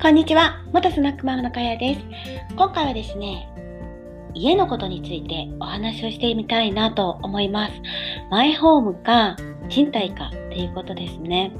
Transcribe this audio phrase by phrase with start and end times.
[0.00, 0.64] こんにちは。
[0.72, 2.00] 元スナックママのかやです。
[2.56, 3.46] 今回はですね、
[4.32, 7.74] 家のことについてお話をしてみたいなと思います。
[8.30, 9.36] マイホームか
[9.68, 11.52] 賃貸かっていうことですね。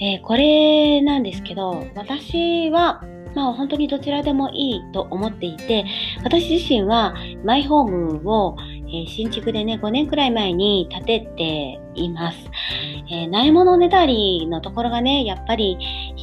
[0.00, 3.04] えー、これなんですけど、私は
[3.34, 5.84] まあ本当にどちらでもいいと思っていて、
[6.24, 8.56] 私自身はマイホームを、
[9.02, 12.38] え、新築でね、5年くらい前に建てています。
[13.10, 15.78] えー、ないものねだりのところがね、やっぱり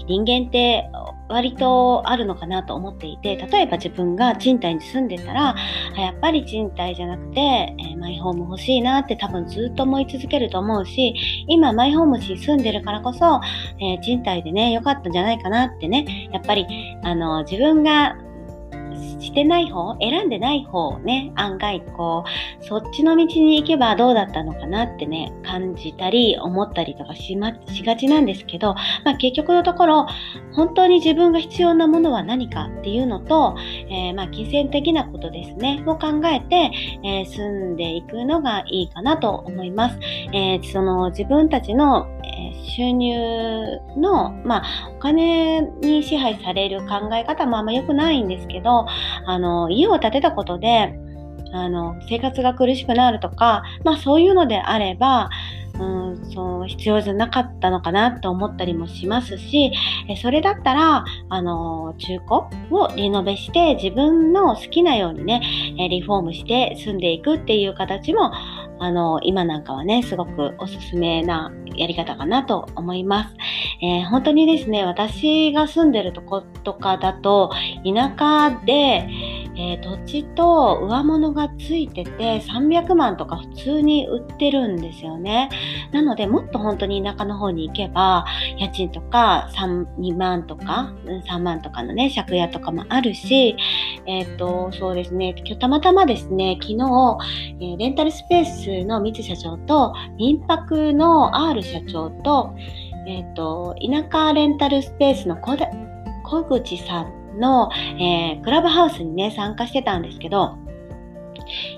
[0.07, 0.89] 人間って
[1.29, 5.55] 割とあるのかなと思っていて、例えば自分が賃貸に住んでたら、
[5.97, 11.15] やっぱり賃貸じゃなくて、えー、マイホーム欲しいなって多分ずっと思い続けると思うし、
[11.47, 13.41] 今マイホームに住んでるからこそ、
[13.79, 16.65] えー、賃貸でね、良かったんじゃないかなってね、やっぱり、
[17.03, 18.15] あの、自分が
[19.19, 22.23] してない方、選んでない方ね、案外こ
[22.61, 30.07] う、そっちの道に行けばどうだったのかなってね、感じたり思ったりとかし,、ま、しがちなんですけど、まあ結局のところ、
[30.53, 33.55] 本当に自分が必要なものは何かっていうのと、
[33.89, 36.71] えー、まあ金銭的なことですね、を考えて、
[37.03, 39.99] えー、住んでいくのがいいかなと思います。
[40.33, 42.07] えー、その自分たちの、
[42.75, 48.85] 収入の、まあお金に支配される考え方もあんま良くないんですけど、
[49.25, 50.93] あの、家を建てたことで、
[51.53, 55.29] あの、生活が苦しくなるとか、まあそういうのであれば、
[55.79, 59.71] うん、そう必要じゃなかったのかなと思ったりもしますし、
[60.21, 65.41] それだったら、あの、中古をリノベして自分の好きなようにね、
[65.89, 68.31] リフォームして住んでいくっていう形も、
[68.81, 73.35] あの、今なんかはね、すごくおすすめなやり方かなと思います。
[73.83, 77.51] えー、本当にですね、私が住んでるとことかだと、
[77.85, 79.07] 田舎で、
[79.55, 85.49] えー、土地と上物がついてて300万とか普通に売ってるんですよね。
[85.91, 88.25] なので、もっと本当に田舎の方に行けば、
[88.57, 90.93] 家賃とか3、2万とか、
[91.27, 93.55] 3万とかのね、借家とかもあるし、
[94.05, 97.17] えっ、と、そうですね、今日たまたまですね、昨日、
[97.59, 102.55] え、レンタルスペースの三津社長と、民泊の R 社長と、
[103.07, 107.69] えっ、と、田舎レンタルスペースの小口さんの、
[107.99, 110.57] えー、クラブハウスにね、参加してたんですけど、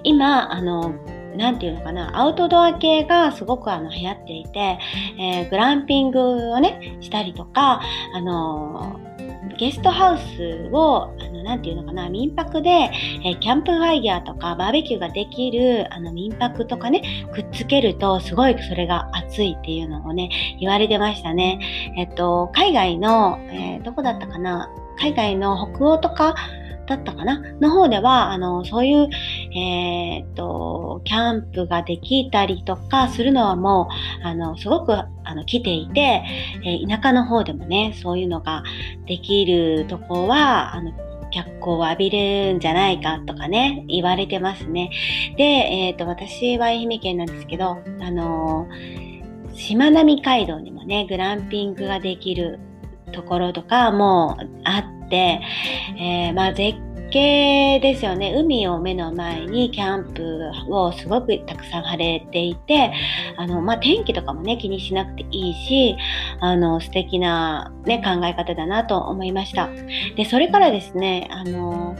[0.03, 0.93] 今、あの、
[1.35, 4.77] なんていうのかな、アウトドア系がすごくあの流行っていて、
[5.19, 6.19] えー、グランピング
[6.51, 7.81] をね、したりとか、
[8.13, 8.99] あの
[9.57, 17.03] ゲストハウスを、あの、なていうのかな、民泊で、えー、キャンプファイヤーとかバーベキューができる、あの、民泊とかね、
[17.33, 21.59] くっつけると、すごいそれが熱いっていうのをね、言われてましたね。
[21.97, 24.69] えっと、海外の、えー、どこだったかな、
[25.03, 26.35] 海外の北欧とか、
[26.85, 27.39] だったかな？
[27.61, 29.09] の方では、あの、そういう、
[29.55, 33.87] えー、っと、キャンプができたりとかするのはも
[34.23, 36.23] う、あの、すごく、あの、来ていて、
[36.65, 38.63] えー、田舎の方でもね、そういうのが
[39.07, 40.91] できるとこは、あの、
[41.31, 44.91] 脚光を浴びるんじゃないかとかね、言われてますね。
[45.37, 48.67] で、えっ、と、私は愛媛県なんですけど、あの
[49.55, 52.59] しまなみ海道にもね、グランピングができる
[53.13, 55.41] ところとかもあって、
[55.99, 56.79] えー、まあ絶
[57.13, 58.33] 景ですよね。
[58.35, 62.91] 海を目の前にキャンプをすごくたくさん晴れていて、
[63.37, 65.95] あの、まあ、天気とかもね、気にしなくていいし、
[66.39, 69.69] あの、素敵なね、考え方だなと思いました。
[70.15, 71.95] で、それからですね、あの、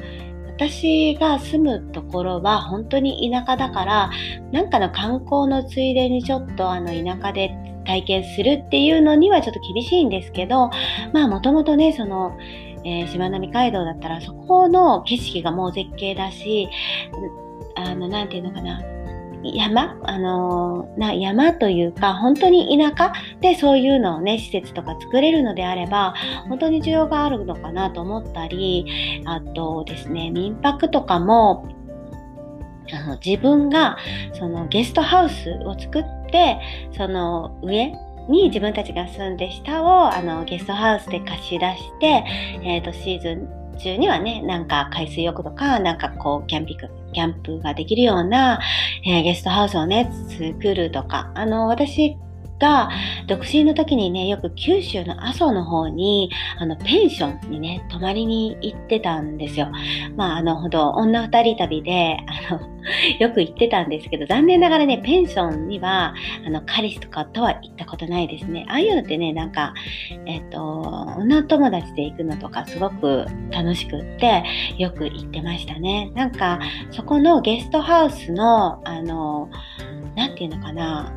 [0.56, 4.10] 私が住むところは本当に田舎だから、
[4.52, 7.52] なんかの観光のついでにちょっとあの田舎で
[7.86, 10.72] 体験するっていうのにはちょっと厳しいんですけど、
[11.12, 12.38] まあもともとね、その、
[12.86, 16.70] えー、しまなみ海道だったらそこの景色がもう絶景だし、
[17.76, 18.82] あの、なんていうのかな、
[19.44, 20.00] 山？
[20.04, 23.12] あのな山というか本当に田舎？
[23.42, 26.14] でそういうのをね施設とか作れるのであれば
[26.48, 28.86] 本当に需要があるのかなと思ったり
[29.26, 31.68] あとですね民泊とかも
[32.94, 33.98] あの自分が
[34.34, 36.60] そのゲストハウスを作って
[36.96, 37.94] その上？
[38.30, 42.24] に自分たちが住んで下をあのゲストハウスで貸し出して、
[42.64, 48.60] えーと、シーズン中にはね、なんか海水浴とか、なんかこう、キャンピング、キャンプができるような、
[49.06, 52.18] えー、ゲストハウスをね、作るとか、あの、私
[52.64, 52.90] が
[53.28, 59.70] 独身の時にね、よく九州の阿蘇の方に、あの、ペンションにね、泊まりに行ってたんですよ。
[60.16, 62.18] まあ、あの、ほど、女二人旅で、
[62.50, 62.74] あの、
[63.20, 66.14] よく行ってたんですけど、残念ながらね、ペンションには、
[66.46, 68.66] あの、彼氏とかとは行ったことないですね。
[68.70, 69.74] ああいうのってね、なんか、
[70.26, 70.82] えっ、と、
[71.18, 74.44] 女友達で行くのとかすごく楽しくって、
[74.78, 76.12] よく行ってましたね。
[76.16, 76.60] なんか、
[76.92, 79.50] そこのゲストハウスの、あの、
[80.16, 81.12] なんていうのかな、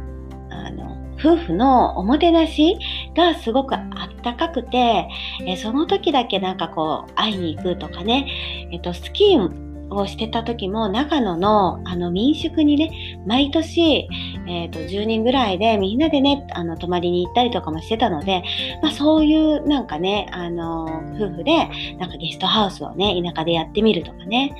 [0.65, 2.77] あの、夫婦のおもてなし
[3.17, 5.09] がすごくあったかくて、
[5.47, 12.91] えその時だけなんかこう会いに行くとかね、えっと、スキーをしてた時も長野のあの民宿にね
[13.27, 14.09] 毎年、
[14.49, 18.43] えーと、10人ぐらいでみんなでねあの泊まりに行ったりとかもしてたので、
[18.83, 21.69] まあ、そういうなんかねあの夫婦で
[21.99, 24.55] なんかゲストハウスをね田舎でやってみるとかね。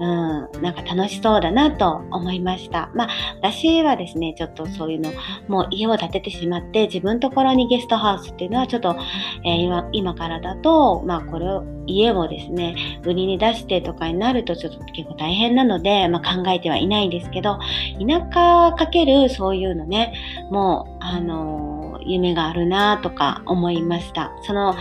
[0.00, 2.90] うん、なんか楽しそうだなと思いました。
[2.94, 3.08] まあ、
[3.40, 5.10] 私はですね、ちょっとそういうの、
[5.48, 8.96] もう家を建ててしまって、自分ところにゲストハウスっていうのはちょっと、
[9.44, 17.58] えー、今今からだと、まあ、これを、家をですね、売りに出してとかになるとちょっと結構大変なので、まあ、考えてはいないんですけど、
[17.98, 20.12] 田舎かけるそういうのね、
[20.50, 21.67] もう、あのー
[22.08, 24.32] 夢があるなとか思いました。
[24.42, 24.74] その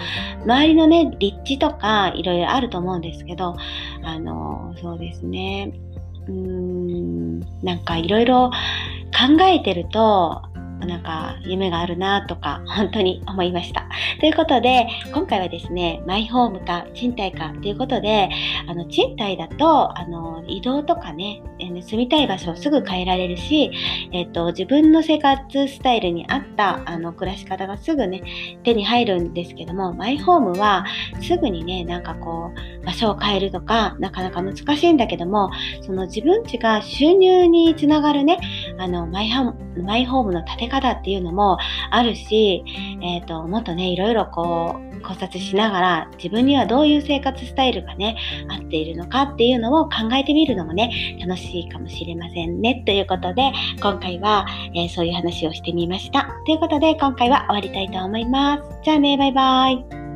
[0.44, 3.56] 周りのね、立地とかいろいろあると思うんですけど、
[4.04, 5.72] あの、そうですね。
[6.28, 8.52] うーん、なんかいろいろ
[9.12, 10.44] 考えてると、
[10.86, 13.88] なんか夢があるなとか 本当に思いました。
[14.20, 18.30] ということで今回はですねマイホームか賃貸かということで
[18.68, 23.72] あの賃貸だとあの移動とかね住みたい場所をすぐ変えられるし、
[24.12, 28.24] えっと、自分の生活スタイルに合ったあの暮らし方がすぐね
[28.64, 30.86] 手に入るんですけどもマイホームは
[31.22, 32.52] すぐにねなんかこ
[32.82, 35.52] う場所を変えるとかなかなか難しいんだけども
[35.82, 38.40] その自分家が収入につながるね
[38.78, 39.32] あのマイ
[39.84, 41.58] マイホームの建て方っていうのも
[41.92, 42.64] あるし、
[43.02, 48.18] えっ、ー、と、もっとね、いろいろこう、考察しながら、自分にはどういう生活スタイルがね、
[48.50, 52.84] 合っているのかっていうのを考えてみるのもね、楽しいかもしれませんね。
[52.86, 56.30] ということで、今回は、えー、そういう話をしてみました。
[56.46, 58.64] ということで、今回は終わりたいと思います。
[58.84, 60.07] じゃあね、バイバイ。